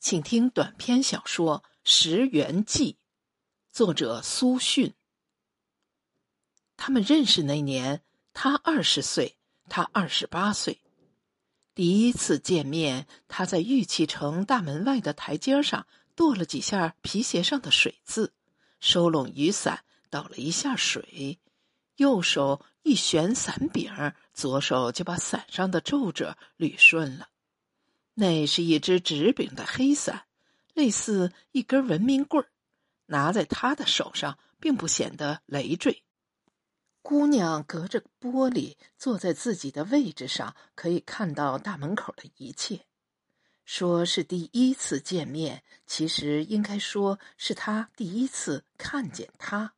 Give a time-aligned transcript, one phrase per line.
[0.00, 2.92] 请听短篇小说《石原记》，
[3.72, 4.94] 作者苏迅。
[6.76, 9.36] 他们认识那年，他二十岁，
[9.68, 10.80] 他二十八岁。
[11.74, 18.32] 第一次见面，他在玉器城大门外的台阶上跺了几下皮鞋上的水渍，
[18.78, 21.40] 收拢雨伞，倒了一下水，
[21.96, 27.28] 右手一旋伞柄，左手就把伞上的皱褶捋顺了。
[28.20, 30.24] 那是一只直柄的黑伞，
[30.74, 32.50] 类似一根文明棍儿，
[33.06, 36.02] 拿在他的手上并不显得累赘。
[37.00, 42.86] 姑娘隔着玻璃坐在自己的位置上，可以看到大门口的一切。
[43.64, 49.74] 说是第一次见面，其实应该说是他第一次看见他。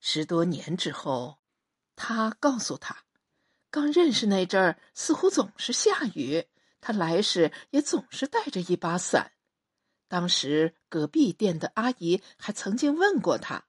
[0.00, 1.36] 十多年之后，
[1.94, 3.04] 他告诉他，
[3.68, 6.46] 刚认识那阵儿，似乎总是下雨。
[6.80, 9.32] 他来时也总是带着一把伞，
[10.06, 13.64] 当时隔壁店的阿姨还曾经问过他：“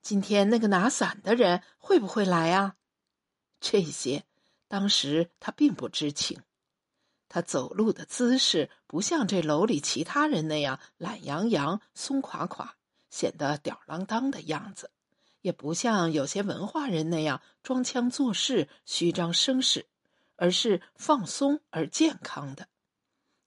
[0.00, 2.76] 今天那个拿伞的人会不会来啊？”
[3.60, 4.24] 这些
[4.68, 6.40] 当时他并不知情。
[7.28, 12.76] 他走路的姿势不像这楼里其他人那样懒洋洋、松垮垮，
[13.10, 14.92] 显得吊儿郎当的样子，
[15.40, 19.88] 也不像有些文化人那样装腔作势、虚张声势。
[20.36, 22.68] 而是放松而健康的，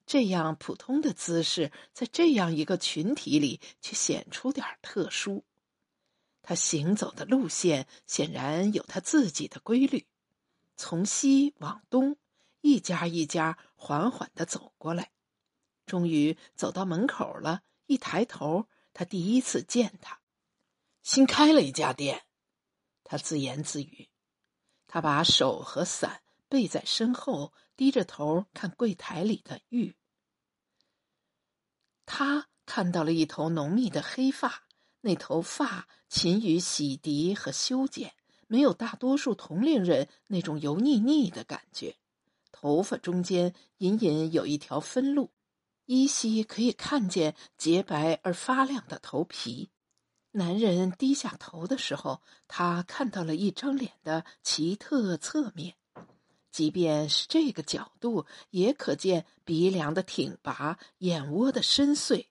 [0.06, 5.45] 这样普通的姿势，在这样一个群体里却显出点特殊。
[6.42, 10.08] 他行走的路线显然有他自己的规律，
[10.76, 12.17] 从西往东，
[12.62, 15.12] 一家一家缓缓的走过来，
[15.86, 17.62] 终于走到门口了。
[17.86, 20.20] 一抬头，他第一次见他，
[21.04, 22.23] 新开了一家店。
[23.04, 24.10] 他自言自语，
[24.88, 26.22] 他把手和伞。
[26.50, 29.95] 背在身后，低着头看柜台里的玉。
[32.05, 34.64] 他看到了一头浓密的黑发，
[35.02, 38.15] 那头发勤于洗涤和修剪，
[38.48, 41.95] 没有大多数同龄人那种油腻腻的感觉。
[42.52, 45.32] 头发中间隐隐有一条分路，
[45.86, 49.70] 依稀可以看见洁白而发亮的头皮。
[50.32, 55.76] 男人低下头的时候，他看到了一张脸的奇特侧面。
[56.52, 62.26] 即便是这个角度，也可见鼻梁的挺拔，眼窝的深邃。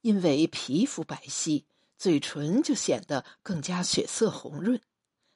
[0.00, 1.64] 因为皮肤白皙，
[1.96, 4.80] 嘴唇就显得更加血色红润。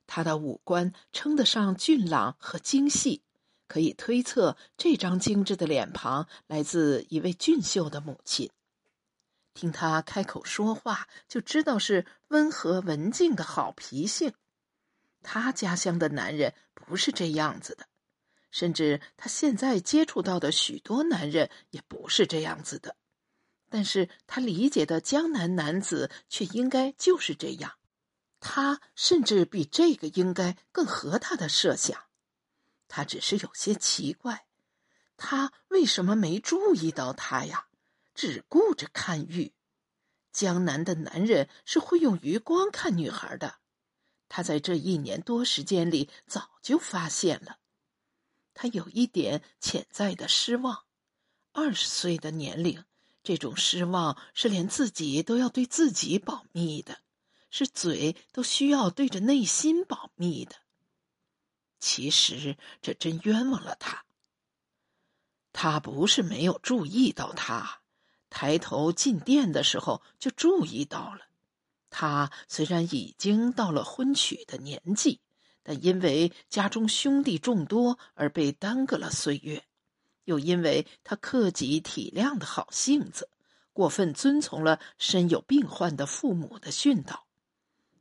[0.07, 3.23] 他的五官称得上俊朗和精细，
[3.67, 8.51] 可以推测这张精致的脸庞来自一位俊秀的母亲。
[9.55, 14.35] 听他开口说话，就知道是温和文静的好脾性。
[15.29, 17.89] 他家乡的男人不是这样子的，
[18.53, 22.95] 甚至他现在接触到的许多男人也不是这样子的。
[23.69, 27.73] 但是他理解的江南男子却应该就是这样。
[28.39, 32.05] 他甚至比这个应该更合他的设想。
[32.87, 34.47] 他只是有些奇怪，
[35.17, 37.67] 他为什么没注意到他呀？
[38.15, 39.53] 只顾着看玉。
[40.33, 43.57] 江南的男人是会用余光看女孩的。
[44.29, 47.59] 他在这一年多时间里早就发现了，
[48.55, 50.85] 他有一点潜在的失望。
[51.53, 52.85] 二十岁的年龄，
[53.23, 56.99] 这种失望是连自己都要对自己保密的，
[57.51, 60.57] 是嘴都需要对着内心保密的。
[61.79, 64.05] 其实这真冤枉了他。
[65.53, 67.81] 他不是没有注意到他，
[68.29, 71.26] 抬头进店的时候就注意到了。
[71.99, 75.19] 他虽然已经到了婚娶的年纪，
[75.63, 79.65] 但因为家中兄弟众多而被耽搁了岁月，
[80.25, 83.31] 又因为他克己体谅的好性子，
[83.73, 87.25] 过分遵从了身有病患的父母的训导。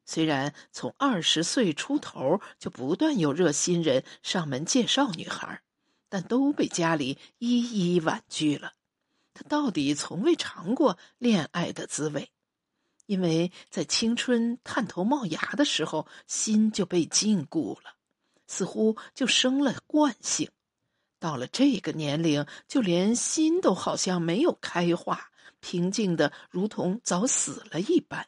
[0.03, 5.61] 虽然从二十岁出头就不断有热心人上门介绍女孩，
[6.09, 8.73] 但都被家里一一婉拒了。
[9.33, 12.34] 他到底从未尝过恋爱的滋味。
[13.05, 17.95] 因为在青春探头冒芽的时候，心就被禁锢了，
[18.47, 20.49] 似乎就生了惯性。
[21.19, 28.27] 到了这个年龄，就连心都好像没有开化，平静的如同早死了一般。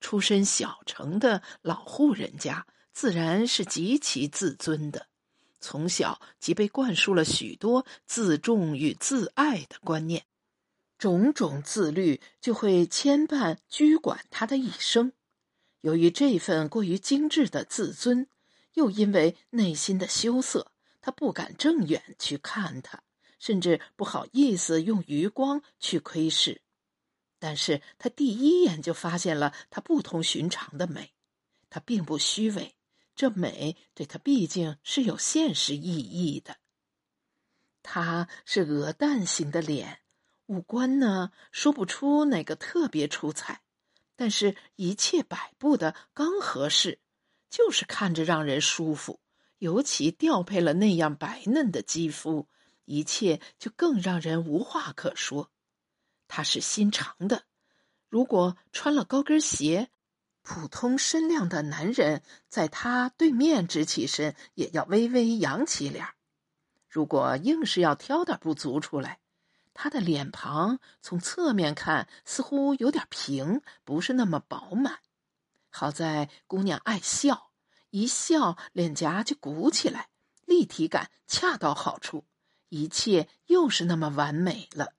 [0.00, 5.08] 出身小城的老户人家，自然是极其自尊的，
[5.60, 10.24] 从小即被灌输了许多自重与自爱的观念。
[10.98, 15.12] 种种自律就会牵绊拘管他的一生。
[15.80, 18.26] 由于这份过于精致的自尊，
[18.74, 23.02] 又因为内心的羞涩，他不敢正眼去看他，
[23.38, 26.62] 甚至不好意思用余光去窥视。
[27.38, 31.12] 但是他第一眼就发现了他不同寻常的美，
[31.70, 32.74] 他并不虚伪，
[33.14, 36.56] 这美对他毕竟是有现实意义的。
[37.84, 40.00] 他是鹅蛋型的脸，
[40.48, 43.60] 五官呢说不出哪个特别出彩，
[44.16, 47.00] 但是一切摆布的刚合适，
[47.50, 49.20] 就是看着让人舒服。
[49.58, 52.48] 尤其调配了那样白嫩的肌肤，
[52.86, 55.50] 一切就更让人无话可说。
[56.28, 57.42] 他是心肠的，
[58.08, 59.90] 如果穿了高跟鞋，
[60.40, 66.06] 普通身量的男人在他对面直起身，也要微微扬起脸。
[66.88, 69.18] 如果硬是要挑点不足出来，
[69.80, 74.98] 他的脸庞从侧面看似乎有点平，不是那么饱满。
[75.70, 77.52] 好在姑娘爱笑。
[77.90, 80.08] 一笑，脸颊就鼓起来，
[80.44, 82.24] 立体感恰到好处，
[82.70, 84.94] 一切又是那么完美了。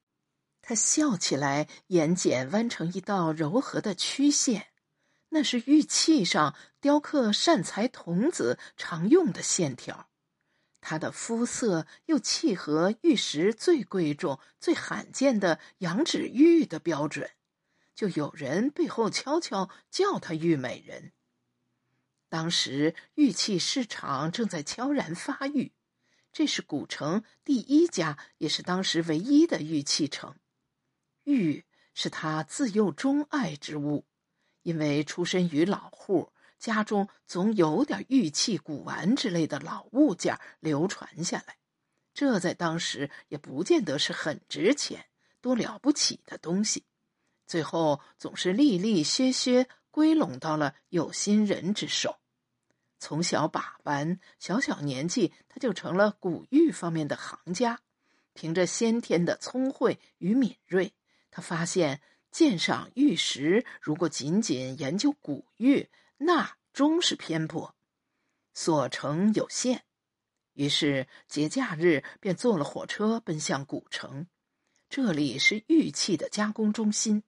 [0.61, 4.67] 他笑起来，眼睑弯成一道柔和的曲线，
[5.27, 10.08] 那是玉器上雕刻善财童子常用的线条。
[10.81, 17.29] 他的肤色又契合玉石最贵重、最罕见的羊脂玉的标准，
[17.93, 21.11] 就有人背后悄悄叫他玉美人。
[22.29, 25.71] 当时玉器市场正在悄然发育，
[26.31, 30.35] 这是古城第一家，也是当时唯一的玉器城。
[31.23, 34.05] 玉是他自幼钟爱之物，
[34.61, 41.57] 因为出身于老户，家中总有点玉器、古玩之类的老物件流传下来。
[42.13, 45.06] 这在当时也不见得是很值钱、
[45.41, 46.83] 多了不起的东西，
[47.47, 49.67] 最后总是利利削削。
[49.91, 52.19] 归拢到了有心人之手，
[53.00, 57.81] 从小把玩，小小年纪他就成了古玉方面的行家。
[58.33, 60.94] 凭着先天的聪慧与敏锐，
[61.31, 62.01] 他发现
[62.31, 65.89] 鉴赏玉石，如果仅仅研究古玉，
[66.21, 67.74] 那终是偏颇，
[68.54, 69.86] 所成有限。
[70.54, 74.27] 于是节假日便坐了火车奔向古城，
[74.89, 77.24] 这里是玉器的加工中心。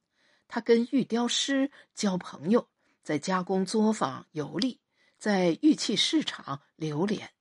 [0.49, 2.69] 他跟玉雕师交朋友，
[3.01, 4.81] 在加工作坊游历，
[5.17, 7.31] 在玉器市场流连。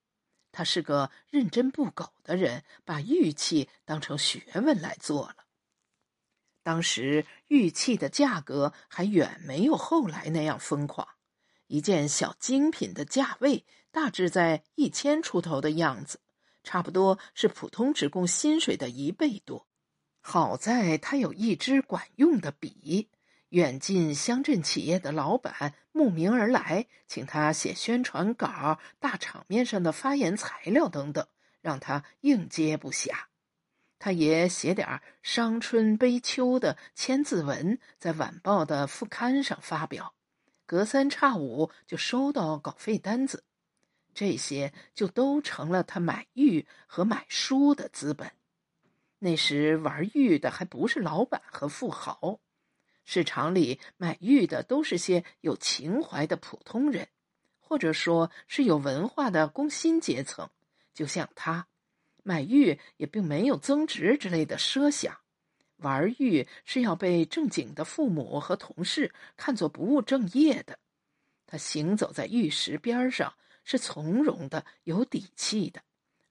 [0.52, 5.46] 他是个认真不苟的人，把玉器当成学问来做了。
[6.62, 11.08] 当时玉器的价格还远没有后来那样疯狂，
[11.70, 16.18] 一件小精品的价位大致在一千出头的样子，
[16.64, 19.68] 差不多是普通职工薪水的一倍多。
[20.20, 23.08] 好在他有一支管用的笔，
[23.50, 31.24] 远近乡镇企业的老板慕名而来，请他写宣传稿、大场面上的发言材料等等，
[31.60, 33.10] 让他应接不暇。
[34.00, 40.14] 他也写点伤春悲秋的千字文，在晚报的副刊上发表，
[40.70, 43.42] 隔三差五就收到稿费单子，
[44.14, 48.30] 这些就都成了他买玉和买书的资本。
[49.18, 52.38] 那时玩玉的还不是老板和富豪，
[53.04, 57.08] 市场里买玉的都是些有情怀的普通人，
[57.58, 60.48] 或者说是有文化的工薪阶层。
[60.94, 61.66] 就像他，
[62.22, 65.18] 买玉也并没有增值之类的奢想，
[65.80, 70.78] 玩玉是要被正经的父母和同事看作不务正业的。
[71.46, 73.34] 他行走在玉石边上，
[73.64, 75.82] 是从容的、有底气的。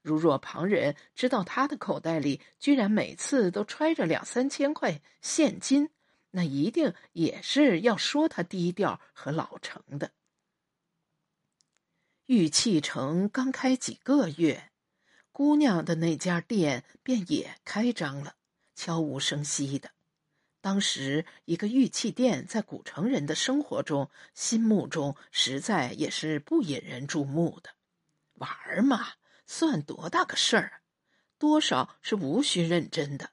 [0.02, 5.90] 如若旁人知道他的口袋里居然每次都揣着两三千块现金，
[6.30, 10.12] 那一定也是要说他低调和老成的。
[12.24, 14.70] 玉器城刚开几个月，
[15.32, 18.36] 姑娘的那家店便也开张了，
[18.80, 19.90] 悄无声息的。
[20.62, 27.72] 当时一个玉器店在古城人的生活中、心目中，实在也是不引人注目的。
[28.36, 29.08] 玩儿嘛。
[29.44, 30.80] 算多大个事儿，
[31.36, 33.30] 多少是无需认真的。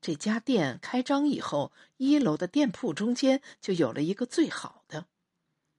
[0.00, 5.06] 这家店开张以后，一楼的店铺中间就有了一个最好的。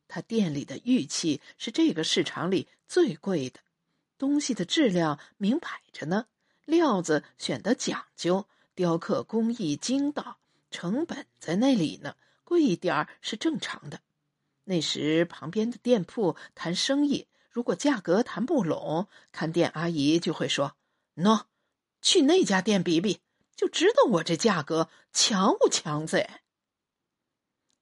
[0.08, 3.60] 他店里的玉器是这个市场里最贵的，
[4.18, 6.28] 东西的质量明摆着呢，
[6.64, 8.48] 料子选的讲究，
[8.78, 10.38] 雕刻工艺精到，
[10.70, 14.02] 成本在那里呢，贵一点儿是正常的。
[14.66, 17.28] 那时旁边的店铺谈生意。
[17.50, 20.78] 如果价格谈不拢，看店阿姨就会说
[21.18, 21.46] ：“喏，
[22.04, 23.20] 去那家店比比，
[23.56, 26.30] 就知道我这价格强不强贼。”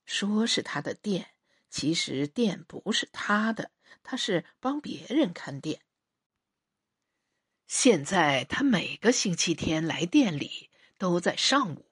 [0.08, 1.32] 说是他的店，
[1.70, 3.72] 其实店不是他的，
[4.02, 5.82] 他是帮别人看店。
[7.68, 11.90] 现在他每个星期天来店里都在上午。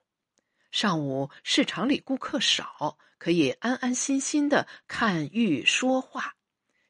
[0.72, 6.36] 上午市场里顾客少，可以安安心心的看玉说话。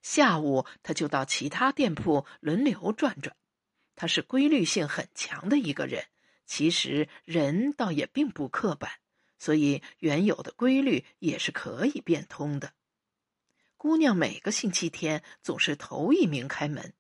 [0.02, 3.36] 下午他就到其他店铺轮流转转。
[3.96, 6.06] 他是规律性很强的一个人，
[6.46, 8.92] 其实人倒也并不刻板，
[9.38, 12.74] 所以原有的规律也是可以变通的。
[13.78, 16.94] 姑娘每个星期天总是头一名开门。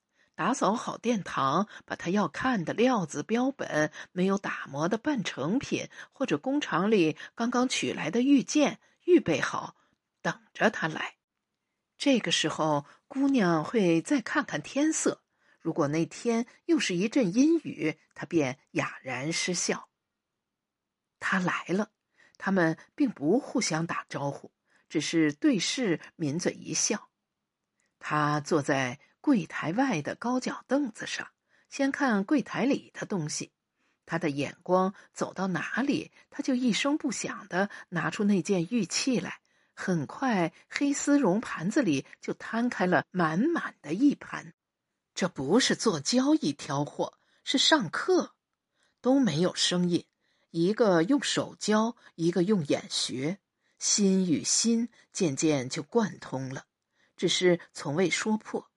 [0.43, 9.77] 打扫好殿堂，把他要看的料子标本、没有打磨的半成品，或者工厂里刚刚取来的玉件预备好，
[10.21, 11.15] 等着他来。
[11.97, 15.23] 这个时候，姑娘会再看看天色。
[15.62, 19.88] 如果那天又是一阵阴雨，她便哑然失笑。
[21.21, 21.91] 他来了，
[22.38, 24.51] 他们并不互相打招呼，
[24.89, 27.07] 只是对视，抿嘴一笑。
[27.97, 29.00] 他坐在。
[29.23, 31.29] 柜台外的高脚凳子上，
[31.69, 33.53] 先看柜台里的东西。
[34.05, 39.39] 他的眼光走到哪里，他就一声不响的拿出那件玉器来。
[39.73, 44.53] 很快，黑丝绒盘子里就摊开了满满的一盘。
[45.15, 48.35] 这不是做交易挑货，是上课，
[48.99, 50.05] 都没有声音。
[50.49, 53.39] 一个用手教，一个用眼学，
[53.79, 56.65] 心与心渐渐就贯通了，
[57.15, 58.69] 只是从未说破。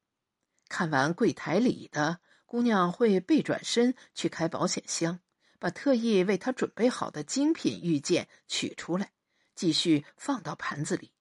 [0.68, 5.20] 看完柜台里的姑娘，会背转身去开保险箱，
[5.58, 9.12] 把特意为她准备好的精品玉件取出来，
[9.54, 11.12] 继续放到盘子里。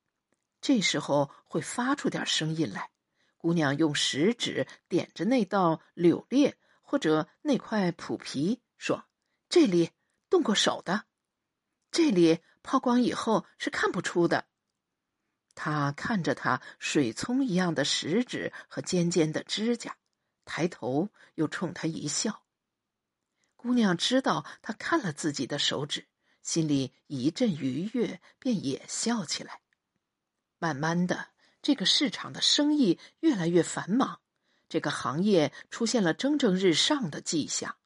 [0.62, 2.90] 这时候会发出点声音来。
[3.38, 9.06] 姑娘用食指点着那道柳裂或者那块普皮，说
[9.50, 9.92] ：“这里
[10.30, 11.04] 动过手的，
[11.92, 14.46] 这里抛光以后是看不出的。”
[15.56, 19.98] 他看着他水葱一样的食指和尖尖的指甲，
[20.44, 22.44] 抬头又冲他一笑。
[23.56, 26.06] 姑娘知道他看了自己的手指，
[26.44, 29.62] 心里一阵愉悦，便也笑起来。
[30.60, 31.30] 慢慢的，
[31.62, 34.20] 这个市场的生意越来越繁忙，
[34.70, 37.78] 这个行业出现了蒸蒸日上的迹象。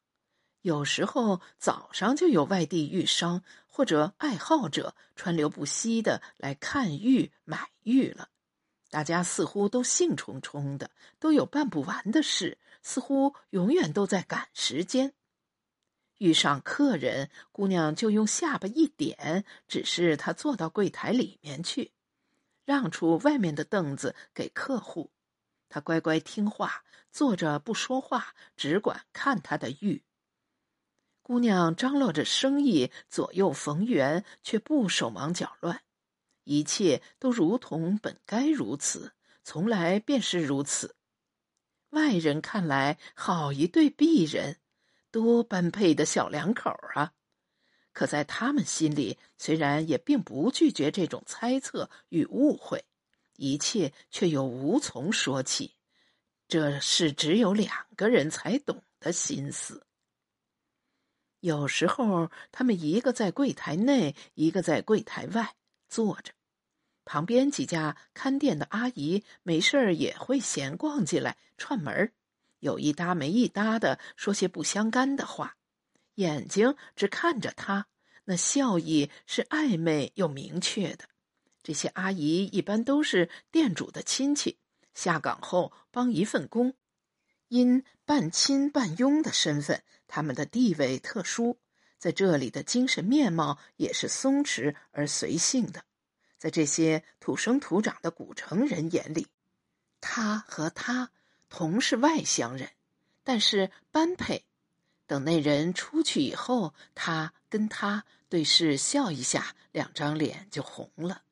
[0.62, 8.28] 有时候早上就有外地玉商或者爱好者川流不息的来看玉买玉了，
[8.90, 15.14] 大家似乎都兴冲冲的，都有办不完的事，似乎永远都在赶时间。
[16.18, 21.92] 遇上客人，姑娘就用下巴一点，指示他坐到柜台里面去，
[22.66, 25.10] 让出外面的凳子给客户。
[25.70, 30.02] 他乖乖听话，坐着不说话，只管看他的玉。
[31.30, 35.80] 姑娘张罗着生意，左右逢源，却不手忙脚乱。
[36.42, 39.12] 一切都如同本该如此，
[39.44, 40.96] 从来便是如此。
[41.90, 44.58] 外人看来，好一对璧人，
[45.12, 47.12] 多般配的小两口啊！
[47.92, 52.84] 可在他们心里，虽然也并不拒绝这种猜测与误会，
[53.36, 55.76] 一切却又无从说起。
[56.48, 59.86] 这是只有两个人才懂的心思。
[61.40, 65.54] 有时候，他们一个在柜台内，一个在柜台外
[65.88, 66.32] 坐着。
[67.04, 72.12] 旁边几家看店的阿姨没事儿也会闲逛进来串门，
[72.60, 75.56] 有一搭没一搭的说些不相干的话，
[76.16, 77.86] 眼睛只看着他，
[78.24, 81.06] 那笑意是暧昧又明确的。
[81.62, 84.58] 这些阿姨一般都是店主的亲戚，
[84.94, 86.74] 下岗后帮一份工。
[87.48, 89.82] 因半亲半佣的身份，
[90.12, 91.56] 他们的地位特殊，
[91.96, 95.84] 在这里的精神面貌也是松弛而随性的。
[96.36, 99.28] 在这些土生土长的古城人眼里，
[100.00, 101.10] 他和他
[101.48, 102.70] 同是外乡人，
[103.22, 104.44] 但是般配。
[105.06, 111.22] 等那人出去以后，他跟他对视笑一下，两张脸就红了。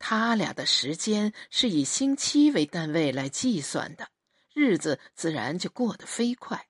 [0.00, 4.08] 他俩的时间是以星期为单位来计算的。
[4.52, 6.66] 日子自然就过得飞快。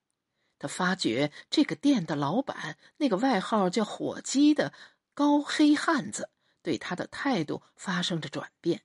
[0.62, 4.72] 他发觉这个店的老板，那个外号叫“火鸡”的
[5.12, 6.30] 高黑汉子，
[6.62, 8.82] 对他的态度发生着转变。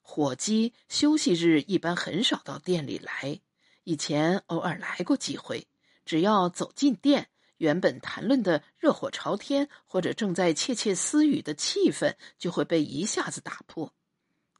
[0.00, 3.42] 火鸡休息日一般很少到店里来，
[3.84, 5.66] 以前偶尔来过几回。
[6.06, 7.28] 只要走进店，
[7.58, 13.92] 原本谈论的热火朝天或者正在窃窃私语的气氛，就会被一下子打破。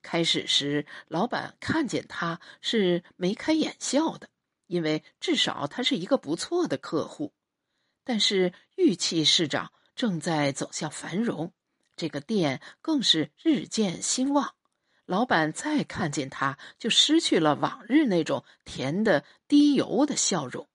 [0.02, 4.28] 开始时，老板看见他是眉开眼笑的，
[4.72, 7.34] 因为至少他是一个不错的客户。
[8.04, 11.52] 但是玉器市场正在走向繁荣，
[11.94, 14.54] 这个店更是日渐兴旺。
[15.04, 20.66] 老板再看见他，就失去了往日那种甜的滴油的笑容。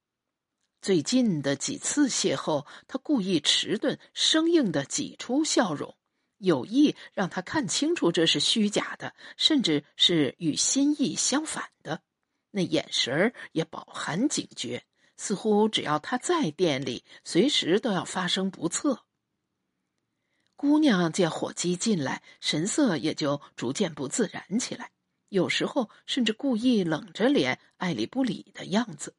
[0.80, 5.98] 最近的几次邂逅，他故意迟钝、生硬的挤出笑容，
[6.38, 12.04] 有意让他看清楚这是虚假的，甚至是与心意相反的。
[12.58, 14.84] 那眼神也饱含警觉，
[15.16, 19.04] 似乎只要他在店里，随时都要发生不测。
[20.56, 24.90] 姑娘见火鸡进来，神色也就逐渐不自然起来，
[25.30, 29.14] 有时候甚至故意冷着脸、爱理不理的样子。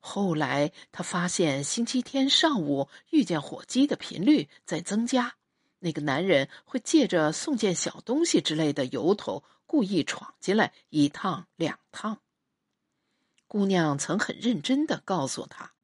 [0.00, 5.36] 后来，他发现星期天上午遇见火鸡的频率在增加。
[5.78, 12.18] 那个男人会借着送件小东西之类的由头，故意闯进来一趟两趟。
[13.52, 15.74] 姑娘曾很认真的告诉他，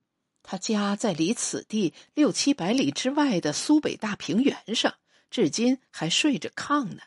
[0.43, 4.95] 他家在离此地六七百里之外的苏北大平原上，
[5.29, 7.03] 至今还睡着炕呢。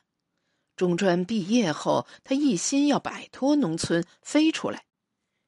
[0.76, 4.86] 中专毕业后，他一心要摆脱农村，飞出来。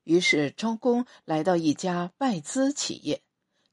[0.04, 3.22] 于是招工来到一家外资企业，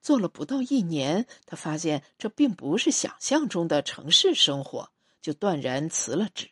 [0.03, 4.91] 做了不到一年，他发现这并不是想象中的城市生活，
[5.23, 6.51] 就断然辞了职。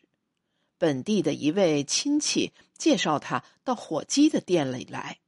[0.79, 5.19] 本地的一位亲戚介绍他到火鸡的店里来，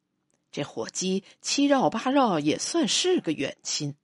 [0.51, 3.96] 这火鸡七绕八绕也算是个远亲。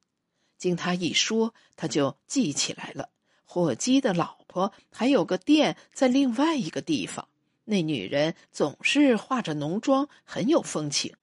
[0.58, 3.10] 经他一说，他就记起来了，
[3.46, 7.28] 火鸡的老婆还有个店在另外一个地方。
[7.64, 11.16] 那女人总是化着浓妆，很有风情。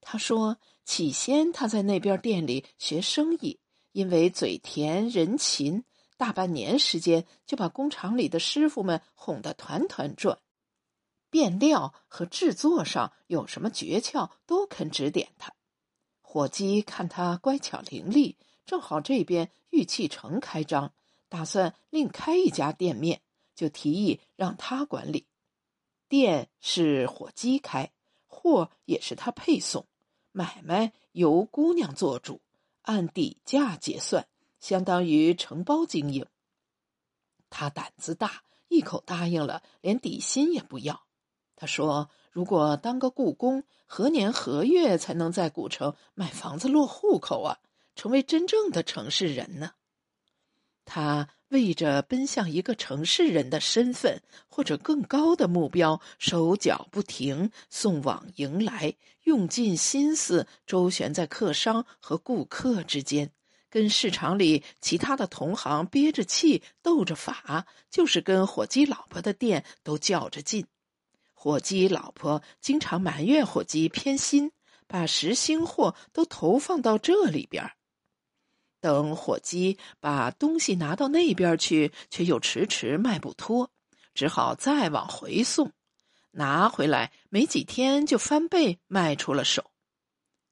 [0.00, 3.58] 他说，起先他在那边店里学生意，
[3.92, 5.84] 因为嘴甜人勤，
[6.20, 10.38] 大半年时间就把工厂里的师傅们哄得团团转。
[11.30, 15.54] 变料和制作上有什么诀窍，都肯指点他。
[16.20, 18.36] 伙计看他乖巧伶俐，
[18.66, 20.92] 正好这边玉器城开张，
[21.30, 23.22] 打算另开一家店面，
[23.54, 25.26] 就提议让他管理。
[26.06, 27.92] 店是伙计开，
[28.26, 29.86] 货也是他配送，
[30.32, 32.42] 买卖由姑娘做主，
[32.82, 34.28] 按底价结算，
[34.60, 36.26] 相当于承包经营。
[37.48, 41.02] 他胆子大，一口答应了，连底薪也不要。
[41.56, 47.58] 他说：“如果当个故宫，何年何月才能在古城买房子落户口啊？
[47.96, 49.72] 成为真正的城市人呢？”
[50.86, 51.28] 他。
[51.50, 63.32] 为着奔向一个城市人的身份或者更高的目标，手脚不停，送往迎来，用尽心思周旋在客商和顾客之间，
[63.70, 70.66] 跟市场里其他的同行憋着气斗着法，就是跟火鸡老婆的店都较着劲。
[71.32, 74.52] 火鸡老婆经常埋怨火鸡偏心，
[74.86, 77.72] 把实心货都投放到这里边儿。
[78.80, 83.70] 等火鸡把东西拿到那边去，却又迟迟卖不脱，
[84.14, 85.72] 只好再往回送。
[86.32, 89.70] 拿回来没几天就翻倍卖出了手。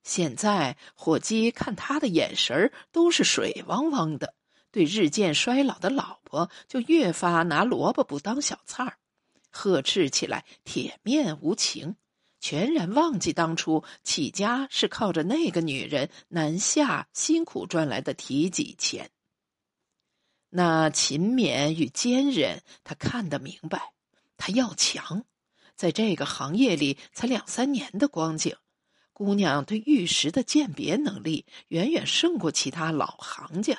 [0.08, 4.32] 现在火鸡看他的眼神都是水汪汪的，
[4.70, 8.96] 对日渐衰老的老婆就越发拿萝卜不当小菜儿，
[9.50, 11.96] 呵斥起来铁面无情。
[12.40, 19.10] 全然忘记当初起家是靠着那个女人南下辛苦赚来的提己钱。
[20.48, 23.92] 那勤勉与坚韧，他看得明白。
[24.38, 25.24] 他要强，
[25.76, 28.56] 在这个行业里才两三年的光景，
[29.18, 33.76] 姑娘对玉石的鉴别能力远远胜过其他老行家。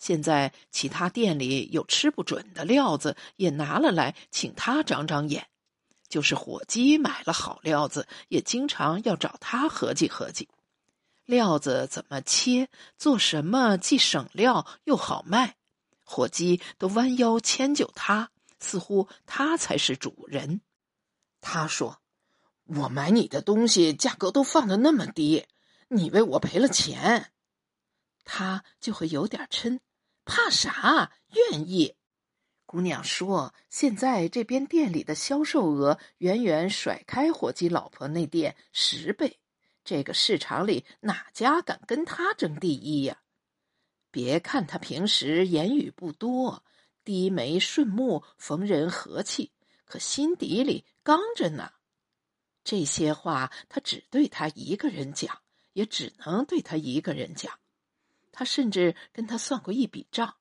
[0.00, 5.46] 现在其他店里有吃不准的料子，也拿了来请他长长眼。
[6.08, 10.48] 就是火鸡买了好料子，也经常要找他合计合计，
[11.24, 15.54] 料子怎么切，做什么既省料又好卖，
[16.02, 20.62] 伙计都弯腰迁就他，似乎他才是主人。
[21.40, 22.00] 他说
[22.64, 25.46] ：“我买你的东西，价格都放的那么低，
[25.88, 27.32] 你为我赔了钱，
[28.24, 29.80] 他就会有点嗔，
[30.24, 31.12] 怕啥？
[31.50, 31.94] 愿意。”
[32.66, 39.38] 姑娘说：“现在这边店里的销售额远远甩开火鸡老婆那店十倍，
[39.84, 43.18] 这个市场里哪家敢跟他争第一呀？
[44.10, 46.64] 别看他平时言语不多，
[47.04, 49.52] 低眉顺目，逢人和气，
[49.84, 51.70] 可心底里刚着呢。
[52.64, 55.42] 这些话他只对他一个人讲，
[55.74, 57.60] 也只能对他一个人讲。
[58.32, 60.34] 他甚至跟他算过一笔账。”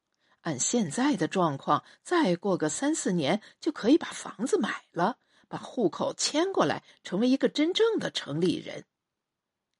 [0.43, 8.83] 按现在的状况，再过个三四年就可以把房子买了，把户口迁过来，成为一个真正的城里人。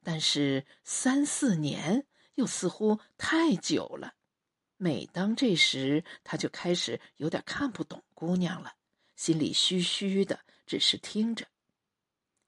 [0.04, 4.14] 但是三四年又似乎太久了。
[4.78, 8.72] 每当这时，他就开始有点看不懂姑娘了，
[9.18, 11.46] 心里虚虚的，只是听着。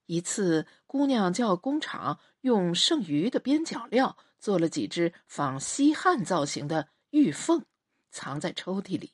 [0.05, 7.65] 一次，姑娘叫工厂用剩余的边角料做了几只仿西汉造型的玉凤，
[8.11, 9.13] 藏在抽屉里。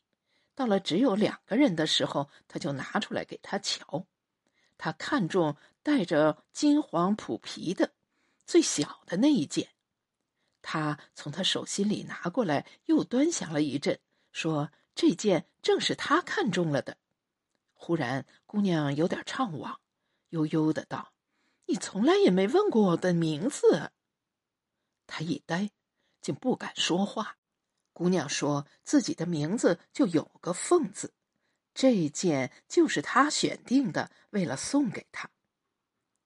[0.54, 4.06] 到了只有两个人的时候，他就拿出来给他瞧。
[4.77, 7.93] 他看中带着金黄普皮的
[8.45, 9.69] 最小的那一件，
[10.62, 13.97] 他从他手心里拿过来，又端详了一阵，
[14.32, 16.97] 说：“这件正是他看中了的。”
[17.73, 19.75] 忽然，姑娘有点怅惘。
[20.32, 21.13] 悠悠的道
[21.67, 23.94] ：“你从来也没问过我的名字。”
[25.08, 25.72] 他一呆，
[26.22, 27.38] 竟不敢说话。
[27.94, 31.13] 姑娘说自己的名字就有个“凤”字，
[31.74, 35.30] 这件就是他选定的，为了送给他。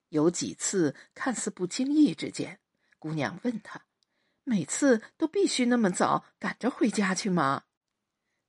[0.09, 2.59] 有几次看似不经意之间，
[2.99, 3.85] 姑娘问他
[4.45, 7.63] ：“每次都必须那么早赶着回家去吗？”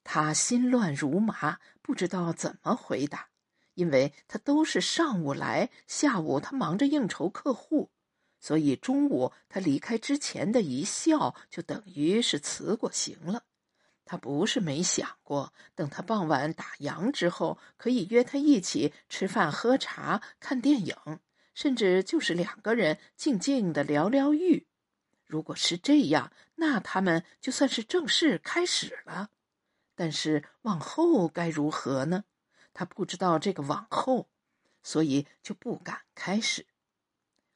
[0.05, 3.31] 他心乱如麻，不知道怎么回答。
[3.77, 7.91] 因为他都是上午来，下午他忙着应酬客户，
[8.41, 13.45] 所以中午他离开之前的一笑，就等于是辞过行了。
[14.07, 20.97] 他不是没想过，等他傍晚打烊之后，可以约他一起吃饭、喝茶、看电影，
[21.53, 24.67] 甚至就是两个人静静的聊聊欲。
[25.27, 29.29] 如果是这样，那他们就算是正式开始了。
[29.95, 32.25] 但是往后该如何呢？
[32.79, 34.29] 他不知道这个往后，
[34.83, 36.67] 所以就不敢开始。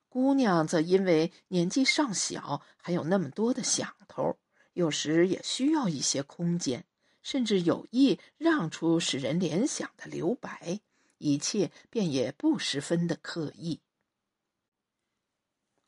[0.09, 4.39] 姑娘则因为年纪尚小，还有那么多的想头，
[4.73, 6.87] 有时也需要一些空间，
[7.23, 10.81] 甚至有意让出使人联想的留白，
[11.19, 13.81] 一切便也不十分的刻意。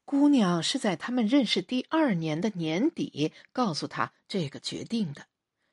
[0.05, 5.27] 姑娘是在他们认识第二年的年底告诉他这个决定的。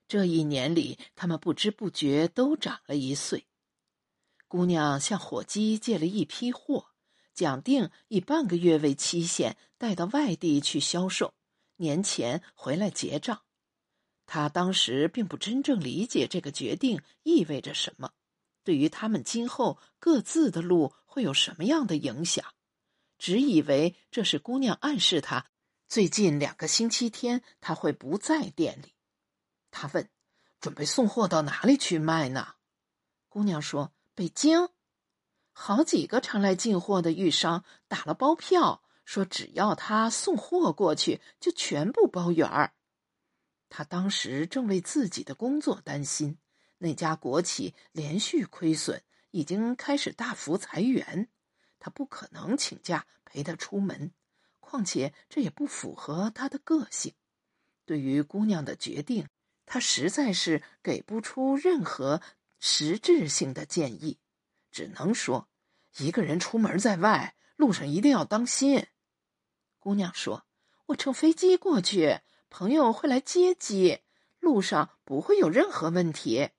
[0.07, 3.45] 这一年里，他们不知不觉都长了一岁。
[4.49, 6.88] 姑娘向伙计借了一批货，
[7.35, 11.35] 讲定以半个月为期限带到外地去销售，
[11.75, 13.43] 年前回来结账。
[14.25, 18.12] 他当时并不真正理解这个决定意味着什么，
[18.63, 22.43] 对于他们今后各自的路会有什么样的影响，
[23.19, 25.45] 只以为这是姑娘暗示他，
[25.88, 28.95] 最近两个星期天他会不在店里。
[29.69, 30.09] 他问
[30.59, 32.55] ：“准备送货到哪里去卖呢？”
[33.29, 33.93] 姑娘说。
[34.19, 34.67] 北京，
[35.53, 42.73] 好几个常来进货的玉商打了包票，说只要他送货过去，就全部包圆儿。
[43.69, 46.38] 他当时正为自己的工作担心，
[46.79, 49.01] 那家国企连续亏损，
[49.32, 51.29] 已经开始大幅裁员，
[51.79, 54.12] 他不可能请假陪他出门，
[54.60, 57.13] 况且这也不符合他的个性。
[57.86, 59.29] 对于姑娘的决定，
[59.65, 62.21] 他实在是给不出任何。
[62.59, 64.19] 实质性的建议，
[64.71, 65.47] 只能说，
[65.97, 68.87] 一个人出门在外，路上一定要当心。
[69.79, 70.45] 姑娘说
[70.87, 72.19] ：“我乘飞机过去，
[72.49, 73.99] 朋友会来接机，
[74.39, 76.49] 路上不会有任何问题。”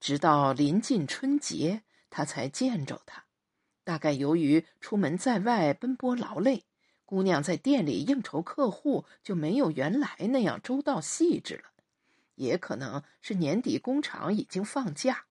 [0.00, 3.26] 直到临近春节，他才见着他。
[3.84, 6.64] 大概由于出门在外奔波劳累，
[7.04, 11.64] 姑娘在店里应酬客户就没有原来那样周到细致了。
[12.40, 15.26] 也可能是年底工厂已经放假，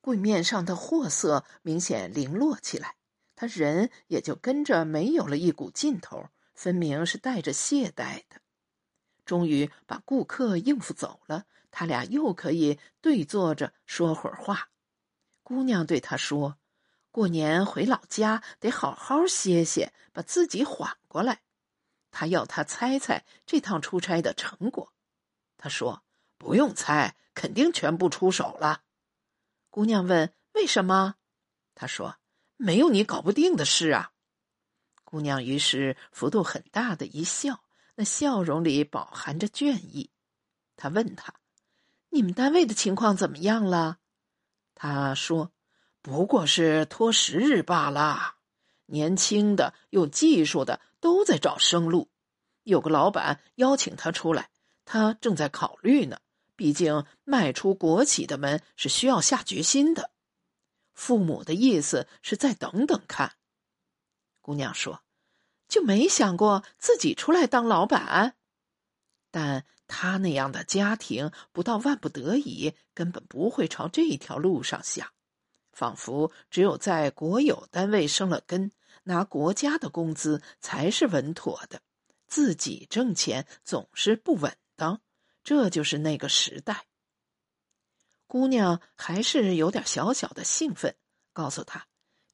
[0.00, 2.94] 柜面上的货色明显零落起来，
[3.34, 8.40] 他人也就跟着没有了一股劲头，分明是带着懈怠的。
[9.24, 14.68] 终于把顾客应付走了，他俩又可以对坐着说会儿话。
[15.42, 16.58] 姑娘对他说
[17.10, 21.42] ：“过年回老家得好好歇歇，把自己缓过来。”
[22.12, 24.92] 他要他猜猜这趟出差的成果。
[25.56, 26.04] 他说。
[26.42, 28.82] 不用猜，肯定全部出手了。
[29.70, 31.14] 姑娘问：“为什么？”
[31.76, 32.16] 他说
[32.58, 34.10] ：“没有你搞不定的事啊。”
[35.04, 37.62] 姑娘于是幅度很大的一笑，
[37.94, 40.10] 那笑容里饱含着倦意。
[40.76, 41.32] 他问他
[42.10, 43.98] ：“你们单位的情况怎么样了？”
[44.74, 45.52] 他说
[46.02, 48.34] ：“不过是拖时日罢了。
[48.86, 52.10] 年轻的、有技术的都在找生路。
[52.64, 54.50] 有个老板邀请他出来，
[54.84, 56.18] 他正在考虑呢。”
[56.54, 60.10] 毕竟迈出国企的门是需要下决心的，
[60.92, 63.36] 父母的意思是再等等看。
[64.40, 65.02] 姑娘说
[65.66, 68.36] ：“就没想过自己出来当老板，
[69.30, 75.12] 但他那样的家庭，不到万不得已，根本不会朝这条路上想。
[75.72, 78.72] 仿佛只有在国有单位生了根，
[79.04, 81.80] 拿国家的工资才是稳妥的，
[82.26, 85.00] 自己挣钱总是不稳当。”
[85.44, 86.86] 这就是那个时代。
[88.26, 90.96] 姑娘还是有点小小的兴奋，
[91.32, 91.86] 告诉他，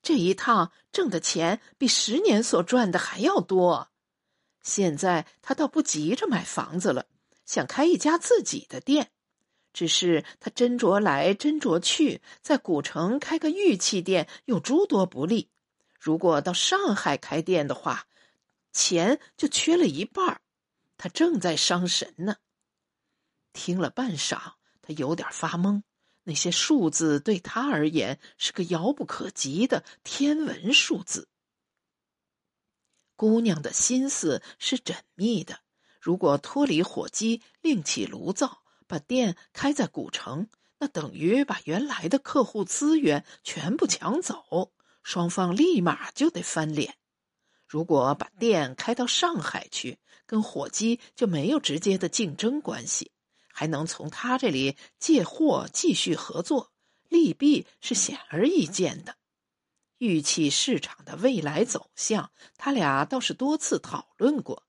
[0.02, 3.90] 这一趟挣的钱比十年所赚的还要多。
[4.62, 7.06] 现在他倒不急着买房子了，
[7.44, 9.10] 想开一家自己的店。
[9.72, 15.50] 只是他斟酌来斟酌去，在古城开个玉器店有诸多不利。
[16.00, 18.06] 如果到上海开店的话，
[18.72, 20.40] 钱就缺了一半
[20.96, 22.36] 他正在伤神呢。
[23.52, 25.82] 听了半晌，他有点发懵。
[26.24, 31.28] 那些数字对他而言是个遥不可及的天文数字。
[33.16, 35.60] 姑娘的心思是缜密的。
[36.00, 38.62] 如果脱离火机，另起炉灶。
[38.86, 46.96] 把店开在古城，那等于把原来的客户资源全部抢走，双方立马就得翻脸。
[47.66, 53.12] 如果把店开到上海去，跟火鸡就没有直接的竞争关系，
[53.58, 56.70] 还能从他这里借货继续合作，
[57.08, 59.16] 利弊是显而易见的。
[59.96, 64.62] 玉器市场的未来走向，他俩倒是多次讨论过。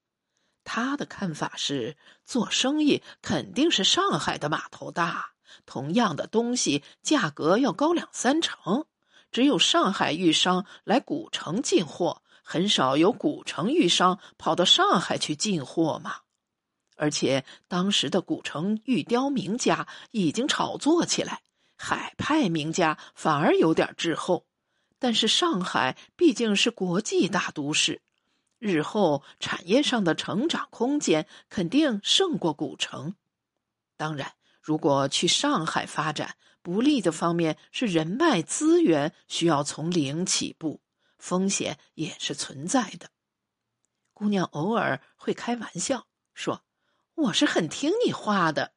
[0.64, 5.34] 他的看法是，做生意肯定是上海的码头大，
[5.68, 8.88] 同样的东西价格要高两三成。
[9.32, 16.22] 只有上海玉商来古城进货，很少有古城玉商跑到上海去进货嘛。
[17.00, 21.42] 而且当时的古城玉雕名家已经炒作起来，
[21.78, 24.46] 海派名家反而有点滞后。
[25.00, 28.02] 但是上海毕竟是国际大都市。
[28.58, 33.16] 日后产业上的成长空间肯定胜过古城。
[33.96, 40.82] 当然，如果去上海发展，不利的方面是人脉资源需要从零起步，
[41.18, 43.10] 风险也是存在的。
[44.14, 46.62] 姑娘偶尔会开玩笑说
[47.24, 48.74] ：“我是很听你话的。”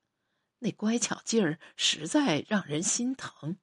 [0.61, 3.59] 那乖巧劲儿实在让人心疼。